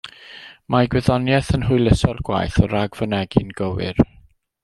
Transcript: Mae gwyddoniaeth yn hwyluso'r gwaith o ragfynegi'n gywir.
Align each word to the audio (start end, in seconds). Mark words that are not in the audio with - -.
Mae 0.75 0.87
gwyddoniaeth 0.93 1.51
yn 1.57 1.67
hwyluso'r 1.67 2.23
gwaith 2.31 2.57
o 2.65 2.71
ragfynegi'n 2.73 3.53
gywir. 3.63 4.05